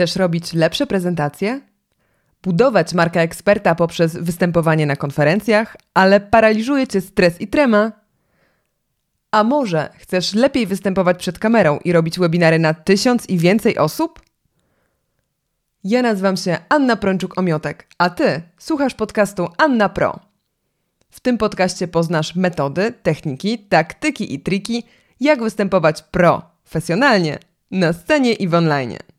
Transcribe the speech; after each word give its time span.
Chcesz 0.00 0.16
robić 0.16 0.52
lepsze 0.52 0.86
prezentacje? 0.86 1.60
Budować 2.42 2.94
markę 2.94 3.20
eksperta 3.20 3.74
poprzez 3.74 4.16
występowanie 4.16 4.86
na 4.86 4.96
konferencjach, 4.96 5.76
ale 5.94 6.20
paraliżuje 6.20 6.86
cię 6.86 7.00
stres 7.00 7.40
i 7.40 7.48
trema? 7.48 7.92
A 9.30 9.44
może 9.44 9.90
chcesz 9.98 10.34
lepiej 10.34 10.66
występować 10.66 11.18
przed 11.18 11.38
kamerą 11.38 11.78
i 11.84 11.92
robić 11.92 12.18
webinary 12.18 12.58
na 12.58 12.74
tysiąc 12.74 13.28
i 13.28 13.38
więcej 13.38 13.78
osób? 13.78 14.20
Ja 15.84 16.02
nazywam 16.02 16.36
się 16.36 16.58
Anna 16.68 16.96
Prączuk-Omiotek, 16.96 17.74
a 17.98 18.10
ty 18.10 18.42
słuchasz 18.58 18.94
podcastu 18.94 19.48
Anna 19.58 19.88
Pro. 19.88 20.20
W 21.10 21.20
tym 21.20 21.38
podcaście 21.38 21.88
poznasz 21.88 22.34
metody, 22.34 22.94
techniki, 23.02 23.58
taktyki 23.58 24.34
i 24.34 24.40
triki, 24.40 24.82
jak 25.20 25.42
występować 25.42 26.02
profesjonalnie 26.02 27.38
na 27.70 27.92
scenie 27.92 28.32
i 28.32 28.48
w 28.48 28.54
online. 28.54 29.09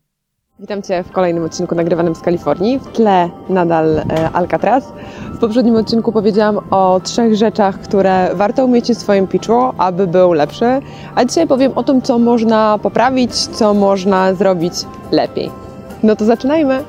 Witam 0.62 0.82
Cię 0.82 1.02
w 1.02 1.12
kolejnym 1.12 1.44
odcinku 1.44 1.74
nagrywanym 1.74 2.14
z 2.14 2.20
Kalifornii. 2.20 2.78
W 2.78 2.86
tle 2.86 3.30
nadal 3.48 3.98
e, 3.98 4.30
Alcatraz. 4.32 4.92
W 5.34 5.38
poprzednim 5.38 5.76
odcinku 5.76 6.12
powiedziałam 6.12 6.60
o 6.70 7.00
trzech 7.04 7.34
rzeczach, 7.34 7.78
które 7.80 8.30
warto 8.34 8.64
umieć 8.64 8.88
w 8.90 8.98
swoim 8.98 9.26
pitchu, 9.26 9.72
aby 9.78 10.06
był 10.06 10.32
lepszy. 10.32 10.80
A 11.14 11.24
dzisiaj 11.24 11.46
powiem 11.46 11.72
o 11.74 11.82
tym, 11.82 12.02
co 12.02 12.18
można 12.18 12.78
poprawić, 12.82 13.34
co 13.34 13.74
można 13.74 14.34
zrobić 14.34 14.74
lepiej. 15.12 15.50
No 16.02 16.16
to 16.16 16.24
zaczynajmy! 16.24 16.84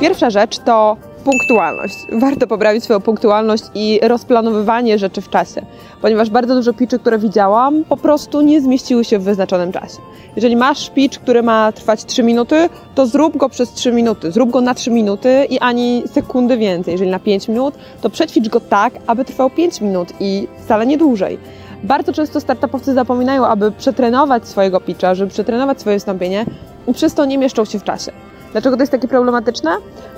Pierwsza 0.00 0.30
rzecz 0.30 0.58
to 0.58 0.96
punktualność. 1.20 1.96
Warto 2.12 2.46
poprawić 2.46 2.84
swoją 2.84 3.00
punktualność 3.00 3.64
i 3.74 4.00
rozplanowywanie 4.02 4.98
rzeczy 4.98 5.20
w 5.20 5.28
czasie, 5.28 5.62
ponieważ 6.02 6.30
bardzo 6.30 6.54
dużo 6.54 6.72
pitchy, 6.72 6.98
które 6.98 7.18
widziałam, 7.18 7.84
po 7.84 7.96
prostu 7.96 8.40
nie 8.40 8.60
zmieściły 8.60 9.04
się 9.04 9.18
w 9.18 9.22
wyznaczonym 9.22 9.72
czasie. 9.72 9.96
Jeżeli 10.36 10.56
masz 10.56 10.90
pitch, 10.90 11.18
który 11.18 11.42
ma 11.42 11.72
trwać 11.72 12.04
3 12.04 12.22
minuty, 12.22 12.68
to 12.94 13.06
zrób 13.06 13.36
go 13.36 13.48
przez 13.48 13.72
3 13.72 13.92
minuty, 13.92 14.32
zrób 14.32 14.50
go 14.50 14.60
na 14.60 14.74
3 14.74 14.90
minuty 14.90 15.46
i 15.50 15.58
ani 15.58 16.02
sekundy 16.12 16.56
więcej. 16.56 16.92
Jeżeli 16.92 17.10
na 17.10 17.18
5 17.18 17.48
minut, 17.48 17.74
to 18.00 18.10
przećwicz 18.10 18.48
go 18.48 18.60
tak, 18.60 18.92
aby 19.06 19.24
trwał 19.24 19.50
5 19.50 19.80
minut 19.80 20.12
i 20.20 20.48
wcale 20.64 20.86
nie 20.86 20.98
dłużej. 20.98 21.38
Bardzo 21.82 22.12
często 22.12 22.40
startupowcy 22.40 22.94
zapominają, 22.94 23.46
aby 23.46 23.72
przetrenować 23.72 24.48
swojego 24.48 24.80
pitcha, 24.80 25.14
żeby 25.14 25.30
przetrenować 25.30 25.80
swoje 25.80 25.96
wystąpienie 25.96 26.46
i 26.88 26.94
przez 26.94 27.14
to 27.14 27.24
nie 27.24 27.38
mieszczą 27.38 27.64
się 27.64 27.78
w 27.78 27.84
czasie. 27.84 28.12
Dlaczego 28.52 28.76
to 28.76 28.82
jest 28.82 28.92
takie 28.92 29.08
problematyczne? 29.08 29.70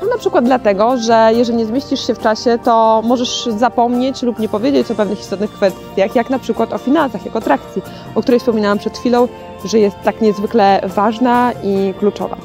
No 0.02 0.08
na 0.08 0.18
przykład 0.18 0.44
dlatego, 0.44 0.96
że 0.96 1.30
jeżeli 1.34 1.58
nie 1.58 1.66
zmieścisz 1.66 2.06
się 2.06 2.14
w 2.14 2.18
czasie, 2.18 2.58
to 2.64 3.02
możesz 3.04 3.48
zapomnieć 3.56 4.22
lub 4.22 4.38
nie 4.38 4.48
powiedzieć 4.48 4.90
o 4.90 4.94
pewnych 4.94 5.20
istotnych 5.20 5.52
kwestiach, 5.52 6.14
jak 6.16 6.30
na 6.30 6.38
przykład 6.38 6.72
o 6.72 6.78
finansach, 6.78 7.24
jak 7.24 7.36
o 7.36 7.40
trakcji, 7.40 7.82
o 8.14 8.22
której 8.22 8.40
wspominałam 8.40 8.78
przed 8.78 8.98
chwilą, 8.98 9.28
że 9.64 9.78
jest 9.78 9.96
tak 10.04 10.20
niezwykle 10.20 10.80
ważna 10.84 11.52
i 11.62 11.94
kluczowa. 11.98 12.36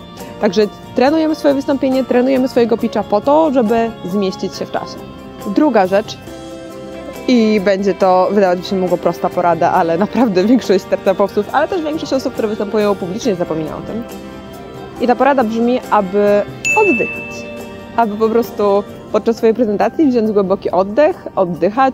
Także 0.42 0.62
trenujemy 0.96 1.36
swoje 1.36 1.54
wystąpienie, 1.54 2.04
trenujemy 2.04 2.48
swojego 2.48 2.78
pitcha 2.78 3.04
po 3.04 3.22
to, 3.22 3.52
żeby 3.52 3.92
zmieścić 4.06 4.56
się 4.56 4.66
w 4.66 4.72
czasie. 4.72 4.96
Druga 5.56 5.88
rzecz, 5.88 6.18
i 7.28 7.62
będzie 7.66 7.94
to, 7.94 8.30
wydawać 8.32 8.60
mi 8.60 8.66
się 8.66 8.76
mogło 8.76 8.98
prosta 8.98 9.30
porada, 9.30 9.72
ale 9.72 9.98
naprawdę 9.98 10.44
większość 10.54 10.84
startupowców, 10.84 11.46
ale 11.52 11.68
też 11.68 11.82
większość 11.82 12.14
osób, 12.14 12.34
które 12.34 12.48
występują 12.48 12.96
publicznie 12.96 13.36
zapomina 13.36 13.78
o 13.78 13.82
tym, 13.82 14.04
i 15.02 15.08
ta 15.08 15.16
porada 15.16 15.44
brzmi, 15.44 15.80
aby 15.92 16.42
oddychać. 16.78 17.46
Aby 17.96 18.16
po 18.16 18.30
prostu 18.30 18.84
podczas 19.12 19.38
swojej 19.38 19.56
prezentacji 19.56 20.08
wziąć 20.08 20.32
głęboki 20.32 20.72
oddech, 20.72 21.28
oddychać. 21.36 21.94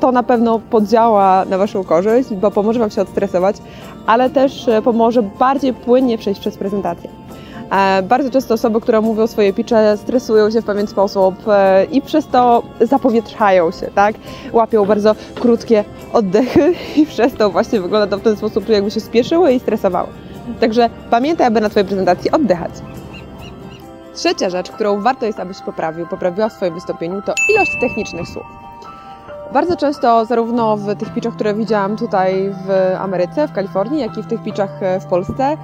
To 0.00 0.12
na 0.12 0.22
pewno 0.22 0.60
podziała 0.70 1.44
na 1.44 1.58
Waszą 1.58 1.84
korzyść, 1.84 2.34
bo 2.34 2.50
pomoże 2.50 2.80
Wam 2.80 2.90
się 2.90 3.02
odstresować, 3.02 3.56
ale 4.06 4.30
też 4.30 4.68
e, 4.68 4.82
pomoże 4.82 5.22
bardziej 5.22 5.74
płynnie 5.74 6.18
przejść 6.18 6.40
przez 6.40 6.56
prezentację. 6.56 7.10
E, 7.70 8.02
bardzo 8.02 8.30
często 8.30 8.54
osoby, 8.54 8.80
które 8.80 9.00
mówią 9.00 9.26
swoje 9.26 9.52
pitche, 9.52 9.96
stresują 9.96 10.50
się 10.50 10.62
w 10.62 10.64
pewien 10.64 10.86
sposób 10.86 11.34
e, 11.48 11.84
i 11.84 12.02
przez 12.02 12.26
to 12.26 12.62
zapowietrzają 12.80 13.70
się, 13.70 13.86
tak? 13.94 14.14
Łapią 14.52 14.84
bardzo 14.84 15.14
krótkie 15.40 15.84
oddechy 16.12 16.74
i 16.96 17.06
przez 17.06 17.34
to 17.34 17.50
właśnie 17.50 17.80
wygląda 17.80 18.06
to 18.06 18.18
w 18.18 18.22
ten 18.22 18.36
sposób, 18.36 18.68
jakby 18.68 18.90
się 18.90 19.00
spieszyły 19.00 19.52
i 19.52 19.60
stresowały. 19.60 20.08
Także 20.60 20.90
pamiętaj, 21.10 21.46
aby 21.46 21.60
na 21.60 21.68
Twojej 21.68 21.86
prezentacji 21.86 22.30
oddychać. 22.30 22.70
Trzecia 24.14 24.50
rzecz, 24.50 24.70
którą 24.70 25.00
warto 25.00 25.26
jest, 25.26 25.40
abyś 25.40 25.60
poprawił, 25.60 26.06
poprawiła 26.06 26.48
w 26.48 26.52
swoim 26.52 26.74
wystąpieniu, 26.74 27.22
to 27.22 27.34
ilość 27.54 27.70
technicznych 27.80 28.28
słów. 28.28 28.65
Bardzo 29.56 29.76
często, 29.76 30.24
zarówno 30.24 30.76
w 30.76 30.96
tych 30.96 31.14
pitchach, 31.14 31.34
które 31.34 31.54
widziałam 31.54 31.96
tutaj 31.96 32.50
w 32.66 32.94
Ameryce, 32.98 33.48
w 33.48 33.52
Kalifornii, 33.52 34.00
jak 34.00 34.18
i 34.18 34.22
w 34.22 34.26
tych 34.26 34.42
pitchach 34.42 34.82
e, 34.82 35.00
w 35.00 35.06
Polsce, 35.06 35.56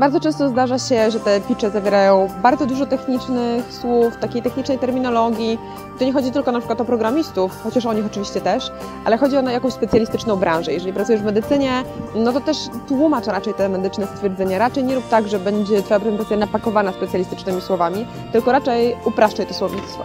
bardzo 0.00 0.20
często 0.20 0.48
zdarza 0.48 0.78
się, 0.78 1.10
że 1.10 1.20
te 1.20 1.40
pitche 1.40 1.70
zawierają 1.70 2.28
bardzo 2.42 2.66
dużo 2.66 2.86
technicznych 2.86 3.72
słów, 3.72 4.16
takiej 4.16 4.42
technicznej 4.42 4.78
terminologii. 4.78 5.58
To 5.98 6.04
nie 6.04 6.12
chodzi 6.12 6.30
tylko 6.30 6.52
na 6.52 6.58
przykład 6.58 6.80
o 6.80 6.84
programistów, 6.84 7.62
chociaż 7.62 7.86
o 7.86 7.92
nich 7.92 8.06
oczywiście 8.06 8.40
też, 8.40 8.70
ale 9.04 9.18
chodzi 9.18 9.36
o 9.36 9.50
jakąś 9.50 9.72
specjalistyczną 9.72 10.36
branżę. 10.36 10.72
Jeżeli 10.72 10.92
pracujesz 10.92 11.22
w 11.22 11.24
medycynie, 11.24 11.82
no 12.14 12.32
to 12.32 12.40
też 12.40 12.56
tłumacz 12.88 13.26
raczej 13.26 13.54
te 13.54 13.68
medyczne 13.68 14.06
stwierdzenia. 14.06 14.58
Raczej 14.58 14.84
nie 14.84 14.94
rób 14.94 15.08
tak, 15.08 15.28
że 15.28 15.38
będzie 15.38 15.82
Twoja 15.82 16.00
prezentacja 16.00 16.36
napakowana 16.36 16.92
specjalistycznymi 16.92 17.60
słowami, 17.60 18.06
tylko 18.32 18.52
raczej 18.52 18.96
upraszczaj 19.04 19.46
to 19.46 19.54
słownictwo. 19.54 20.04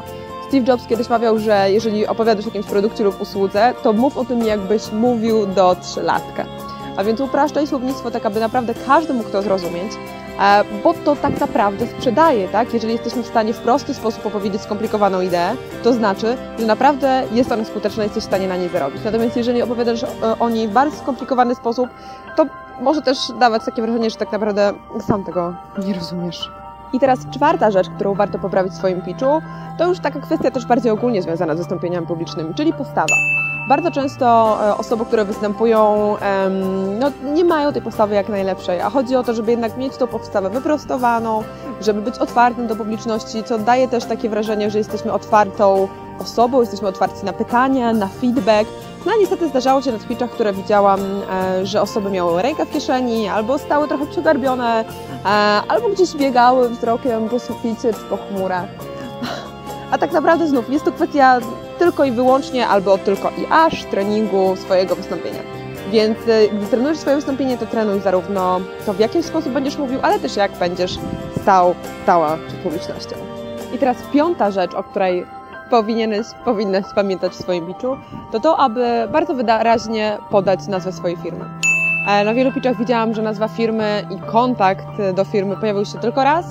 Steve 0.52 0.66
Jobs 0.72 0.88
kiedyś 0.88 1.10
mawiał, 1.10 1.40
że 1.40 1.72
jeżeli 1.72 2.08
opowiadasz 2.08 2.46
o 2.46 2.48
jakimś 2.48 2.66
produkcie 2.66 3.04
lub 3.04 3.22
usłudze, 3.22 3.74
to 3.84 3.94
mów 3.94 4.18
o 4.18 4.26
tym, 4.26 4.46
jakbyś 4.46 4.92
mówił 4.92 5.48
do 5.48 5.76
trzylatka. 5.76 6.46
A 6.98 7.04
więc 7.04 7.20
upraszczaj 7.20 7.68
słownictwo 7.68 8.12
tak, 8.12 8.26
aby 8.26 8.40
naprawdę 8.40 8.74
każdy 8.88 9.14
mógł 9.14 9.30
to 9.30 9.42
zrozumieć, 9.42 9.92
e, 10.40 10.64
bo 10.84 10.94
to 10.94 11.16
tak 11.16 11.40
naprawdę 11.40 11.88
sprzedaje, 11.88 12.48
tak? 12.48 12.74
Jeżeli 12.74 12.94
jesteśmy 12.94 13.24
w 13.24 13.28
stanie 13.28 13.54
w 13.54 13.58
prosty 13.58 13.94
sposób 13.94 14.26
opowiedzieć 14.26 14.62
skomplikowaną 14.62 15.22
ideę, 15.22 15.56
to 15.84 15.94
znaczy, 15.94 16.38
że 16.60 16.66
naprawdę 16.66 17.24
jest 17.32 17.52
ona 17.52 17.66
skuteczna 17.66 18.04
jesteś 18.04 18.24
w 18.24 18.28
stanie 18.28 18.48
na 18.48 18.58
niej 18.58 18.70
zarobić. 18.70 19.02
Natomiast 19.06 19.38
jeżeli 19.38 19.62
opowiadasz 19.62 20.06
o 20.40 20.50
niej 20.50 20.68
w 20.68 20.72
bardzo 20.72 20.98
skomplikowany 20.98 21.56
sposób, 21.56 21.90
to 22.36 22.46
może 22.82 23.02
też 23.02 23.18
dawać 23.40 23.66
takie 23.66 23.82
wrażenie, 23.82 24.10
że 24.10 24.16
tak 24.16 24.32
naprawdę 24.32 24.74
sam 25.08 25.24
tego 25.24 25.54
nie 25.86 25.94
rozumiesz. 25.94 26.61
I 26.94 27.00
teraz 27.00 27.20
czwarta 27.32 27.72
rzecz, 27.72 27.90
którą 27.90 28.14
warto 28.14 28.40
poprawić 28.40 28.74
w 28.74 28.78
swoim 28.78 29.02
pitchu, 29.02 29.42
to 29.78 29.88
już 29.88 30.00
taka 30.00 30.20
kwestia 30.20 30.52
też 30.52 30.66
bardziej 30.66 30.92
ogólnie 30.92 31.22
związana 31.22 31.56
z 31.56 31.58
wystąpieniami 31.58 32.08
publicznymi, 32.08 32.54
czyli 32.54 32.74
postawa. 32.74 33.16
Bardzo 33.68 33.92
często 33.92 34.58
e, 34.68 34.78
osoby, 34.78 35.06
które 35.06 35.26
występują, 35.26 36.16
no, 37.00 37.12
nie 37.34 37.46
mają 37.46 37.74
tej 37.74 37.82
postawy 37.82 38.16
jak 38.16 38.30
najlepszej, 38.30 38.82
a 38.82 38.90
chodzi 38.90 39.16
o 39.16 39.24
to, 39.24 39.34
żeby 39.34 39.52
jednak 39.52 39.78
mieć 39.78 39.98
tą 39.98 40.08
postawę 40.08 40.50
wyprostowaną, 40.50 41.44
żeby 41.82 42.02
być 42.02 42.18
otwartym 42.18 42.68
do 42.68 42.76
publiczności, 42.76 43.44
co 43.44 43.60
daje 43.60 43.88
też 43.88 44.06
takie 44.06 44.30
wrażenie, 44.30 44.72
że 44.72 44.78
jesteśmy 44.78 45.14
otwartą 45.14 45.88
osobą, 46.20 46.62
jesteśmy 46.62 46.88
otwarci 46.88 47.26
na 47.26 47.34
pytania, 47.34 47.94
na 47.94 48.08
feedback. 48.08 48.70
No 49.06 49.12
niestety 49.20 49.48
zdarzało 49.48 49.82
się 49.82 49.92
na 49.92 50.00
pitchach, 50.00 50.30
które 50.30 50.54
widziałam, 50.54 51.00
e, 51.00 51.66
że 51.66 51.82
osoby 51.82 52.10
miały 52.10 52.42
rękę 52.42 52.66
w 52.66 52.72
kieszeni, 52.72 53.28
albo 53.28 53.58
stały 53.58 53.88
trochę 53.88 54.08
przegarbione, 54.08 54.86
e, 55.26 55.28
albo 55.68 55.90
gdzieś 55.90 56.16
biegały 56.16 56.70
wzrokiem 56.70 57.30
po 57.30 57.40
suficie 57.40 57.94
czy 57.94 58.00
po 58.10 58.18
chmurach. 58.18 58.70
A 59.92 59.98
tak 59.98 60.12
naprawdę 60.12 60.48
znów 60.48 60.70
jest 60.70 60.86
to 60.86 60.92
kwestia 60.92 61.40
tylko 61.80 62.06
i 62.06 62.12
wyłącznie 62.12 62.68
albo 62.68 62.98
tylko 62.98 63.30
i 63.30 63.46
aż 63.50 63.84
treningu 63.84 64.56
swojego 64.56 64.96
wystąpienia. 64.96 65.40
Więc 65.92 66.18
y, 66.28 66.50
gdy 66.54 66.68
trenujesz 66.68 66.98
swoje 66.98 67.16
wystąpienie, 67.16 67.58
to 67.58 67.66
trenuj 67.66 68.00
zarówno 68.00 68.62
to, 68.86 68.94
w 68.94 69.00
jaki 69.00 69.24
sposób 69.24 69.54
będziesz 69.54 69.78
mówił, 69.78 70.00
ale 70.02 70.20
też 70.20 70.36
jak 70.36 70.52
będziesz 70.52 71.00
stał, 71.42 71.76
stała 72.04 72.38
przed 72.48 72.60
publicznością. 72.60 73.16
I 73.74 73.78
teraz 73.78 73.98
piąta 74.14 74.52
rzecz, 74.52 74.74
o 74.74 74.84
której 74.84 75.26
powinieneś, 75.72 76.28
powinnaś 76.46 76.86
pamiętać 76.96 77.32
w 77.32 77.36
swoim 77.36 77.68
pitchu, 77.68 77.98
to 78.32 78.40
to, 78.40 78.58
aby 78.58 79.08
bardzo 79.12 79.34
wyraźnie 79.34 80.18
podać 80.30 80.68
nazwę 80.68 80.92
swojej 80.92 81.18
firmy. 81.18 81.46
E, 82.08 82.24
na 82.24 82.34
wielu 82.34 82.52
pitchach 82.52 82.78
widziałam, 82.78 83.14
że 83.14 83.22
nazwa 83.22 83.48
firmy 83.48 84.08
i 84.10 84.32
kontakt 84.32 84.86
do 85.14 85.24
firmy 85.24 85.58
pojawił 85.58 85.86
się 85.86 86.00
tylko 86.00 86.24
raz, 86.24 86.46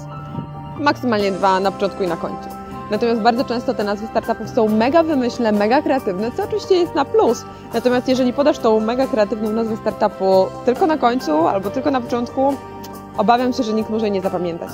maksymalnie 0.79 1.33
dwa 1.33 1.61
na 1.61 1.71
początku 1.71 2.03
i 2.03 2.07
na 2.07 2.17
końcu. 2.17 2.49
Natomiast 2.91 3.21
bardzo 3.21 3.45
często 3.45 3.75
te 3.75 3.85
nazwy 3.85 4.07
startupów 4.07 4.51
są 4.51 4.69
mega 4.69 5.03
wymyślne, 5.03 5.53
mega 5.53 5.83
kreatywne, 5.83 6.31
co 6.37 6.45
oczywiście 6.45 6.75
jest 6.75 6.95
na 6.95 7.05
plus. 7.05 7.45
Natomiast 7.75 8.09
jeżeli 8.09 8.33
podasz 8.33 8.59
tą 8.59 8.81
mega 8.81 9.07
kreatywną 9.07 9.51
nazwę 9.51 9.77
startupu 9.77 10.47
tylko 10.65 10.87
na 10.87 10.99
końcu 10.99 11.49
albo 11.49 11.71
tylko 11.71 11.91
na 11.91 12.01
początku, 12.01 12.55
obawiam 13.19 13.53
się, 13.53 13.63
że 13.63 13.73
nikt 13.73 13.91
może 13.91 14.05
jej 14.05 14.13
nie 14.13 14.21
zapamiętać. 14.21 14.71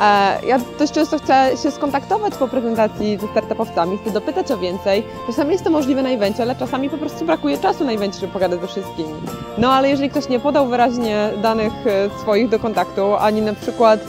E, 0.00 0.46
ja 0.46 0.58
dość 0.78 0.92
często 0.92 1.18
chcę 1.18 1.50
się 1.62 1.70
skontaktować 1.70 2.34
po 2.34 2.48
prezentacji 2.48 3.18
ze 3.20 3.28
startupowcami, 3.28 3.98
chcę 3.98 4.10
dopytać 4.10 4.50
o 4.50 4.58
więcej. 4.58 5.04
Czasami 5.26 5.52
jest 5.52 5.64
to 5.64 5.70
możliwe 5.70 6.02
na 6.02 6.08
evencie, 6.08 6.42
ale 6.42 6.56
czasami 6.56 6.90
po 6.90 6.98
prostu 6.98 7.24
brakuje 7.24 7.58
czasu 7.58 7.84
na 7.84 7.92
evencie, 7.92 8.20
żeby 8.20 8.32
pogadać 8.32 8.60
ze 8.60 8.66
wszystkimi. 8.66 9.14
No 9.58 9.72
ale 9.72 9.90
jeżeli 9.90 10.10
ktoś 10.10 10.28
nie 10.28 10.40
podał 10.40 10.66
wyraźnie 10.66 11.30
danych 11.42 11.72
e, 11.86 12.20
swoich 12.20 12.48
do 12.48 12.58
kontaktu, 12.58 13.14
ani 13.14 13.42
na 13.42 13.54
przykład 13.54 14.00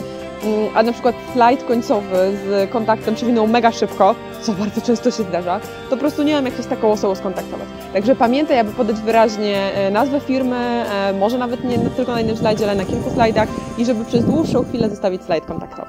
a 0.74 0.82
na 0.82 0.92
przykład 0.92 1.14
slajd 1.32 1.64
końcowy 1.64 2.16
z 2.44 2.70
kontaktem 2.70 3.14
przewinął 3.14 3.46
mega 3.46 3.72
szybko, 3.72 4.14
co 4.42 4.52
bardzo 4.52 4.80
często 4.80 5.10
się 5.10 5.22
zdarza, 5.22 5.60
to 5.60 5.90
po 5.90 5.96
prostu 5.96 6.22
nie 6.22 6.32
wiem, 6.32 6.44
jak 6.44 6.56
się 6.56 6.62
z 6.62 6.66
taką 6.66 6.92
osobą 6.92 7.14
skontaktować. 7.14 7.68
Także 7.92 8.16
pamiętaj, 8.16 8.58
aby 8.58 8.72
podać 8.72 8.96
wyraźnie 8.96 9.74
e, 9.74 9.90
nazwę 9.90 10.20
firmy, 10.20 10.56
e, 10.56 11.12
może 11.12 11.38
nawet 11.38 11.64
nie 11.64 11.78
tylko 11.78 12.12
na 12.12 12.18
jednym 12.18 12.36
slajdzie, 12.36 12.64
ale 12.64 12.74
na 12.74 12.84
kilku 12.84 13.10
slajdach 13.10 13.48
i 13.78 13.84
żeby 13.84 14.04
przez 14.04 14.24
dłuższą 14.24 14.64
chwilę 14.64 14.90
zostawić 14.90 15.22
slajd 15.22 15.46
kontaktowy. 15.46 15.88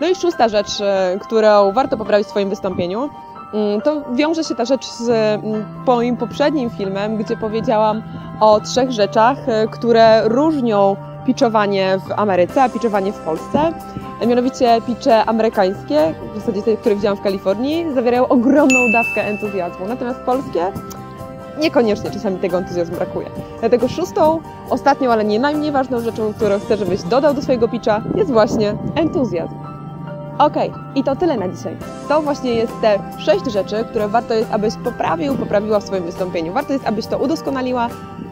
No 0.00 0.08
i 0.08 0.14
szósta 0.14 0.48
rzecz, 0.48 0.80
e, 0.80 1.18
którą 1.20 1.72
warto 1.72 1.96
poprawić 1.96 2.26
w 2.26 2.30
swoim 2.30 2.50
wystąpieniu, 2.50 3.10
mm, 3.54 3.80
to 3.80 4.02
wiąże 4.14 4.44
się 4.44 4.54
ta 4.54 4.64
rzecz 4.64 4.86
z 4.86 5.08
mm, 5.08 5.64
moim 5.86 6.16
poprzednim 6.16 6.70
filmem, 6.70 7.16
gdzie 7.16 7.36
powiedziałam 7.36 8.02
o 8.40 8.60
trzech 8.60 8.90
rzeczach, 8.90 9.38
które 9.70 10.28
różnią 10.28 10.96
pitchowanie 11.26 11.98
w 12.08 12.12
Ameryce, 12.12 12.62
a 12.62 12.68
pitchowanie 12.68 13.12
w 13.12 13.18
Polsce. 13.18 13.72
Mianowicie 14.26 14.80
pitche 14.86 15.24
amerykańskie, 15.24 16.14
w 16.34 16.38
zasadzie 16.38 16.62
te, 16.62 16.76
które 16.76 16.94
widziałam 16.94 17.18
w 17.18 17.22
Kalifornii, 17.22 17.94
zawierają 17.94 18.28
ogromną 18.28 18.92
dawkę 18.92 19.24
entuzjazmu, 19.24 19.86
natomiast 19.86 20.20
polskie 20.20 20.72
niekoniecznie 21.60 22.10
czasami 22.10 22.36
tego 22.36 22.58
entuzjazmu 22.58 22.96
brakuje. 22.96 23.26
Dlatego 23.60 23.88
szóstą, 23.88 24.40
ostatnią, 24.70 25.12
ale 25.12 25.24
nie 25.24 25.38
najmniej 25.38 25.72
ważną 25.72 26.00
rzeczą, 26.00 26.32
którą 26.32 26.58
chcę, 26.58 26.76
żebyś 26.76 27.02
dodał 27.02 27.34
do 27.34 27.42
swojego 27.42 27.68
pitcha, 27.68 28.02
jest 28.14 28.30
właśnie 28.30 28.74
entuzjazm. 28.94 29.54
Ok, 30.38 30.54
i 30.94 31.04
to 31.04 31.16
tyle 31.16 31.36
na 31.36 31.48
dzisiaj. 31.48 31.76
To 32.08 32.22
właśnie 32.22 32.54
jest 32.54 32.72
te 32.80 32.98
sześć 33.18 33.52
rzeczy, 33.52 33.84
które 33.90 34.08
warto 34.08 34.34
jest, 34.34 34.52
abyś 34.52 34.74
poprawił, 34.84 35.36
poprawiła 35.36 35.80
w 35.80 35.84
swoim 35.84 36.04
wystąpieniu. 36.04 36.52
Warto 36.52 36.72
jest, 36.72 36.86
abyś 36.86 37.06
to 37.06 37.18
udoskonaliła. 37.18 37.88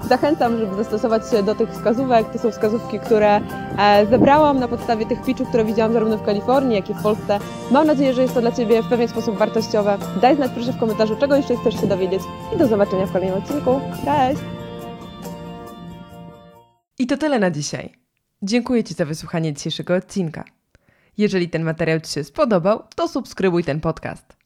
Zachęcam, 0.08 0.58
żeby 0.58 0.76
zastosować 0.76 1.30
się 1.30 1.42
do 1.42 1.54
tych 1.54 1.70
wskazówek. 1.70 2.32
To 2.32 2.38
są 2.38 2.50
wskazówki, 2.50 3.00
które 3.00 3.40
e, 3.78 4.06
zebrałam 4.06 4.58
na 4.58 4.68
podstawie 4.68 5.06
tych 5.06 5.22
pitchów, 5.22 5.48
które 5.48 5.64
widziałam 5.64 5.92
zarówno 5.92 6.18
w 6.18 6.22
Kalifornii, 6.22 6.76
jak 6.76 6.90
i 6.90 6.94
w 6.94 7.02
Polsce. 7.02 7.38
Mam 7.70 7.86
nadzieję, 7.86 8.14
że 8.14 8.22
jest 8.22 8.34
to 8.34 8.40
dla 8.40 8.52
Ciebie 8.52 8.82
w 8.82 8.88
pewien 8.88 9.08
sposób 9.08 9.36
wartościowe. 9.36 9.98
Daj 10.20 10.36
znać 10.36 10.50
proszę 10.54 10.72
w 10.72 10.78
komentarzu, 10.78 11.16
czego 11.16 11.36
jeszcze 11.36 11.56
chcesz 11.56 11.80
się 11.80 11.86
dowiedzieć 11.86 12.22
i 12.54 12.58
do 12.58 12.66
zobaczenia 12.66 13.06
w 13.06 13.12
kolejnym 13.12 13.38
odcinku. 13.38 13.80
Cześć! 14.04 14.40
I 16.98 17.06
to 17.06 17.16
tyle 17.16 17.38
na 17.38 17.50
dzisiaj. 17.50 17.92
Dziękuję 18.42 18.84
Ci 18.84 18.94
za 18.94 19.04
wysłuchanie 19.04 19.52
dzisiejszego 19.52 19.94
odcinka. 19.94 20.44
Jeżeli 21.18 21.48
ten 21.48 21.62
materiał 21.62 22.00
Ci 22.00 22.12
się 22.12 22.24
spodobał, 22.24 22.82
to 22.96 23.08
subskrybuj 23.08 23.64
ten 23.64 23.80
podcast. 23.80 24.41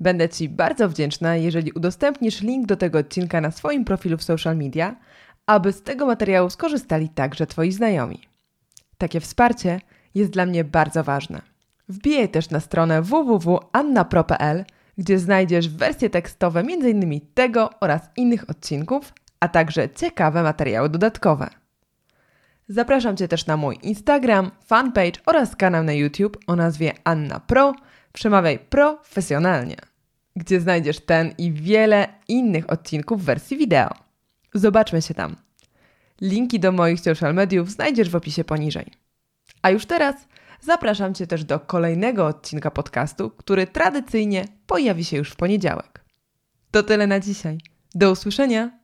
Będę 0.00 0.28
Ci 0.28 0.48
bardzo 0.48 0.88
wdzięczna, 0.88 1.36
jeżeli 1.36 1.72
udostępnisz 1.72 2.42
link 2.42 2.66
do 2.66 2.76
tego 2.76 2.98
odcinka 2.98 3.40
na 3.40 3.50
swoim 3.50 3.84
profilu 3.84 4.16
w 4.16 4.22
social 4.22 4.56
media, 4.56 4.96
aby 5.46 5.72
z 5.72 5.82
tego 5.82 6.06
materiału 6.06 6.50
skorzystali 6.50 7.08
także 7.08 7.46
Twoi 7.46 7.72
znajomi. 7.72 8.20
Takie 8.98 9.20
wsparcie 9.20 9.80
jest 10.14 10.30
dla 10.30 10.46
mnie 10.46 10.64
bardzo 10.64 11.04
ważne. 11.04 11.42
Wbijaj 11.88 12.28
też 12.28 12.50
na 12.50 12.60
stronę 12.60 13.02
www.annapro.pl, 13.02 14.64
gdzie 14.98 15.18
znajdziesz 15.18 15.68
wersje 15.68 16.10
tekstowe 16.10 16.60
m.in. 16.60 17.20
tego 17.34 17.70
oraz 17.80 18.10
innych 18.16 18.50
odcinków, 18.50 19.12
a 19.40 19.48
także 19.48 19.88
ciekawe 19.90 20.42
materiały 20.42 20.88
dodatkowe. 20.88 21.48
Zapraszam 22.68 23.16
Cię 23.16 23.28
też 23.28 23.46
na 23.46 23.56
mój 23.56 23.78
Instagram, 23.82 24.50
fanpage 24.66 25.20
oraz 25.26 25.56
kanał 25.56 25.84
na 25.84 25.92
YouTube 25.92 26.38
o 26.46 26.56
nazwie 26.56 26.92
Anna 27.04 27.40
Pro. 27.40 27.74
Przemawiaj 28.12 28.58
profesjonalnie, 28.58 29.76
gdzie 30.36 30.60
znajdziesz 30.60 31.00
ten 31.00 31.34
i 31.38 31.52
wiele 31.52 32.08
innych 32.28 32.70
odcinków 32.70 33.22
w 33.22 33.24
wersji 33.24 33.56
wideo. 33.56 33.90
Zobaczmy 34.54 35.02
się 35.02 35.14
tam. 35.14 35.36
Linki 36.20 36.60
do 36.60 36.72
moich 36.72 37.00
social 37.00 37.34
mediów 37.34 37.70
znajdziesz 37.70 38.10
w 38.10 38.16
opisie 38.16 38.44
poniżej. 38.44 38.86
A 39.62 39.70
już 39.70 39.86
teraz 39.86 40.16
zapraszam 40.60 41.14
Cię 41.14 41.26
też 41.26 41.44
do 41.44 41.60
kolejnego 41.60 42.26
odcinka 42.26 42.70
podcastu, 42.70 43.30
który 43.30 43.66
tradycyjnie 43.66 44.44
pojawi 44.66 45.04
się 45.04 45.16
już 45.16 45.30
w 45.30 45.36
poniedziałek. 45.36 46.04
To 46.70 46.82
tyle 46.82 47.06
na 47.06 47.20
dzisiaj. 47.20 47.58
Do 47.94 48.10
usłyszenia! 48.10 48.77